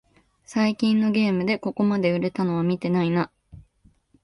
[0.45, 3.29] 最近のゲームでここまで売れたのは見てないな